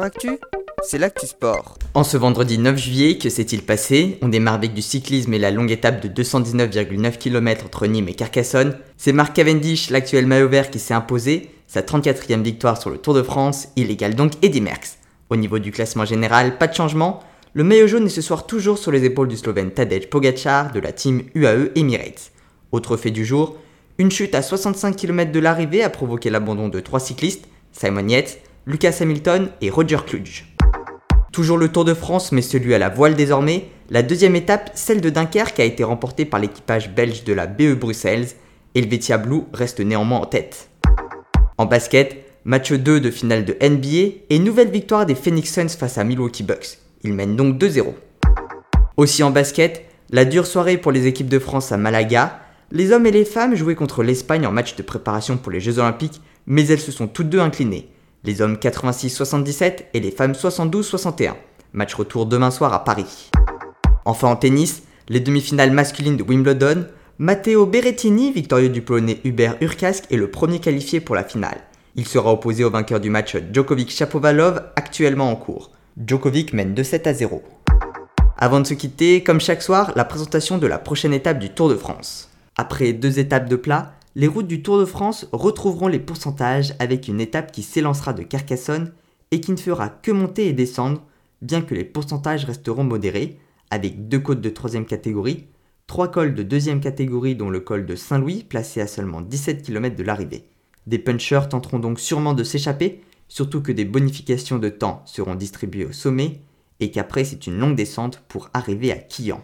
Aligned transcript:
Actu, 0.00 0.38
c'est 0.82 0.96
l'actu 0.96 1.26
sport. 1.26 1.76
En 1.92 2.02
ce 2.04 2.16
vendredi 2.16 2.56
9 2.56 2.78
juillet, 2.78 3.18
que 3.18 3.28
s'est-il 3.28 3.62
passé? 3.62 4.18
On 4.22 4.28
démarre 4.28 4.54
avec 4.54 4.72
du 4.72 4.80
cyclisme 4.80 5.34
et 5.34 5.38
la 5.38 5.50
longue 5.50 5.70
étape 5.70 6.00
de 6.00 6.22
219,9 6.22 7.18
km 7.18 7.66
entre 7.66 7.86
Nîmes 7.86 8.08
et 8.08 8.14
Carcassonne. 8.14 8.78
C'est 8.96 9.12
Marc 9.12 9.34
Cavendish, 9.34 9.90
l'actuel 9.90 10.26
maillot 10.26 10.48
vert, 10.48 10.70
qui 10.70 10.78
s'est 10.78 10.94
imposé, 10.94 11.50
sa 11.66 11.82
34e 11.82 12.42
victoire 12.42 12.80
sur 12.80 12.88
le 12.88 12.96
Tour 12.96 13.12
de 13.12 13.22
France, 13.22 13.68
il 13.76 13.90
égale 13.90 14.14
donc 14.14 14.32
Eddy 14.42 14.62
Merckx. 14.62 14.96
Au 15.28 15.36
niveau 15.36 15.58
du 15.58 15.72
classement 15.72 16.06
général, 16.06 16.56
pas 16.56 16.68
de 16.68 16.74
changement, 16.74 17.22
le 17.52 17.64
maillot 17.64 17.86
jaune 17.86 18.06
est 18.06 18.10
ce 18.10 18.22
soir 18.22 18.46
toujours 18.46 18.78
sur 18.78 18.92
les 18.92 19.04
épaules 19.04 19.28
du 19.28 19.36
Slovène 19.36 19.72
Tadej 19.72 20.08
Pogacar 20.08 20.72
de 20.72 20.80
la 20.80 20.92
team 20.92 21.22
UAE 21.34 21.70
Emirates. 21.74 22.32
Autre 22.72 22.96
fait 22.96 23.10
du 23.10 23.26
jour, 23.26 23.56
une 23.98 24.10
chute 24.10 24.34
à 24.34 24.40
65 24.40 24.96
km 24.96 25.32
de 25.32 25.40
l'arrivée 25.40 25.82
a 25.82 25.90
provoqué 25.90 26.30
l'abandon 26.30 26.68
de 26.68 26.80
trois 26.80 27.00
cyclistes, 27.00 27.46
Simon 27.72 28.08
Yates, 28.08 28.38
Lucas 28.64 28.98
Hamilton 29.00 29.48
et 29.60 29.70
Roger 29.70 29.98
Kluge. 30.06 30.54
Toujours 31.32 31.58
le 31.58 31.66
Tour 31.66 31.84
de 31.84 31.94
France, 31.94 32.30
mais 32.30 32.42
celui 32.42 32.74
à 32.74 32.78
la 32.78 32.90
voile 32.90 33.16
désormais, 33.16 33.64
la 33.90 34.04
deuxième 34.04 34.36
étape, 34.36 34.70
celle 34.74 35.00
de 35.00 35.10
Dunkerque, 35.10 35.58
a 35.58 35.64
été 35.64 35.82
remportée 35.82 36.24
par 36.24 36.38
l'équipage 36.38 36.94
belge 36.94 37.24
de 37.24 37.32
la 37.32 37.48
BE 37.48 37.74
Bruxelles. 37.74 38.28
Helvetia 38.76 39.18
Blue 39.18 39.42
reste 39.52 39.80
néanmoins 39.80 40.20
en 40.20 40.26
tête. 40.26 40.70
En 41.58 41.66
basket, 41.66 42.24
match 42.44 42.70
2 42.70 43.00
de 43.00 43.10
finale 43.10 43.44
de 43.44 43.56
NBA 43.60 44.20
et 44.30 44.38
nouvelle 44.38 44.70
victoire 44.70 45.06
des 45.06 45.16
Phoenix 45.16 45.52
Suns 45.52 45.76
face 45.76 45.98
à 45.98 46.04
Milwaukee 46.04 46.44
Bucks. 46.44 46.78
Ils 47.02 47.14
mènent 47.14 47.34
donc 47.34 47.60
2-0. 47.60 47.86
Aussi 48.96 49.24
en 49.24 49.32
basket, 49.32 49.86
la 50.10 50.24
dure 50.24 50.46
soirée 50.46 50.78
pour 50.78 50.92
les 50.92 51.08
équipes 51.08 51.28
de 51.28 51.40
France 51.40 51.72
à 51.72 51.76
Malaga. 51.78 52.38
Les 52.70 52.92
hommes 52.92 53.06
et 53.06 53.10
les 53.10 53.24
femmes 53.24 53.56
jouaient 53.56 53.74
contre 53.74 54.04
l'Espagne 54.04 54.46
en 54.46 54.52
match 54.52 54.76
de 54.76 54.82
préparation 54.82 55.36
pour 55.36 55.50
les 55.50 55.58
Jeux 55.58 55.80
Olympiques, 55.80 56.20
mais 56.46 56.64
elles 56.68 56.78
se 56.78 56.92
sont 56.92 57.08
toutes 57.08 57.28
deux 57.28 57.40
inclinées 57.40 57.88
les 58.24 58.40
hommes 58.40 58.54
86-77 58.54 59.84
et 59.94 60.00
les 60.00 60.10
femmes 60.10 60.32
72-61. 60.32 61.34
Match 61.72 61.94
retour 61.94 62.26
demain 62.26 62.50
soir 62.50 62.72
à 62.72 62.84
Paris. 62.84 63.30
Enfin 64.04 64.28
en 64.28 64.36
tennis, 64.36 64.82
les 65.08 65.20
demi-finales 65.20 65.72
masculines 65.72 66.16
de 66.16 66.22
Wimbledon, 66.22 66.86
Matteo 67.18 67.66
Berrettini, 67.66 68.32
victorieux 68.32 68.68
du 68.68 68.82
polonais 68.82 69.20
Hubert 69.24 69.56
Urkask, 69.60 70.04
est 70.10 70.16
le 70.16 70.30
premier 70.30 70.60
qualifié 70.60 71.00
pour 71.00 71.14
la 71.14 71.24
finale. 71.24 71.58
Il 71.94 72.06
sera 72.06 72.32
opposé 72.32 72.64
au 72.64 72.70
vainqueur 72.70 73.00
du 73.00 73.10
match 73.10 73.36
Djokovic-Chapovalov, 73.36 74.62
actuellement 74.76 75.30
en 75.30 75.36
cours. 75.36 75.70
Djokovic 76.04 76.52
mène 76.52 76.74
2-7 76.74 77.08
à 77.08 77.14
0. 77.14 77.42
Avant 78.38 78.60
de 78.60 78.66
se 78.66 78.74
quitter, 78.74 79.22
comme 79.22 79.40
chaque 79.40 79.62
soir, 79.62 79.92
la 79.94 80.04
présentation 80.04 80.58
de 80.58 80.66
la 80.66 80.78
prochaine 80.78 81.12
étape 81.12 81.38
du 81.38 81.50
Tour 81.50 81.68
de 81.68 81.76
France. 81.76 82.30
Après 82.56 82.92
deux 82.92 83.18
étapes 83.18 83.48
de 83.48 83.56
plat, 83.56 83.94
les 84.14 84.26
routes 84.26 84.46
du 84.46 84.62
Tour 84.62 84.78
de 84.78 84.84
France 84.84 85.26
retrouveront 85.32 85.88
les 85.88 85.98
pourcentages 85.98 86.74
avec 86.78 87.08
une 87.08 87.20
étape 87.20 87.50
qui 87.50 87.62
s'élancera 87.62 88.12
de 88.12 88.22
Carcassonne 88.22 88.92
et 89.30 89.40
qui 89.40 89.52
ne 89.52 89.56
fera 89.56 89.88
que 89.88 90.10
monter 90.10 90.48
et 90.48 90.52
descendre, 90.52 91.02
bien 91.40 91.62
que 91.62 91.74
les 91.74 91.84
pourcentages 91.84 92.44
resteront 92.44 92.84
modérés, 92.84 93.38
avec 93.70 94.08
deux 94.08 94.20
côtes 94.20 94.42
de 94.42 94.50
troisième 94.50 94.84
catégorie, 94.84 95.46
trois 95.86 96.10
cols 96.10 96.34
de 96.34 96.42
deuxième 96.42 96.80
catégorie 96.80 97.36
dont 97.36 97.48
le 97.48 97.60
col 97.60 97.86
de 97.86 97.96
Saint-Louis 97.96 98.44
placé 98.44 98.82
à 98.82 98.86
seulement 98.86 99.22
17 99.22 99.62
km 99.62 99.96
de 99.96 100.02
l'arrivée. 100.02 100.44
Des 100.86 100.98
punchers 100.98 101.48
tenteront 101.48 101.78
donc 101.78 101.98
sûrement 101.98 102.34
de 102.34 102.44
s'échapper, 102.44 103.02
surtout 103.28 103.62
que 103.62 103.72
des 103.72 103.86
bonifications 103.86 104.58
de 104.58 104.68
temps 104.68 105.02
seront 105.06 105.36
distribuées 105.36 105.86
au 105.86 105.92
sommet 105.92 106.40
et 106.80 106.90
qu'après 106.90 107.24
c'est 107.24 107.46
une 107.46 107.58
longue 107.58 107.76
descente 107.76 108.22
pour 108.28 108.50
arriver 108.52 108.92
à 108.92 108.96
Quillan. 108.96 109.42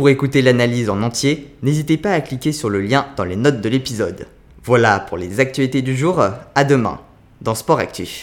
Pour 0.00 0.08
écouter 0.08 0.40
l'analyse 0.40 0.88
en 0.88 1.02
entier, 1.02 1.48
n'hésitez 1.60 1.98
pas 1.98 2.12
à 2.12 2.22
cliquer 2.22 2.52
sur 2.52 2.70
le 2.70 2.80
lien 2.80 3.08
dans 3.18 3.24
les 3.24 3.36
notes 3.36 3.60
de 3.60 3.68
l'épisode. 3.68 4.28
Voilà 4.64 4.98
pour 4.98 5.18
les 5.18 5.40
actualités 5.40 5.82
du 5.82 5.94
jour, 5.94 6.24
à 6.54 6.64
demain 6.64 7.00
dans 7.42 7.54
Sport 7.54 7.80
Actif. 7.80 8.18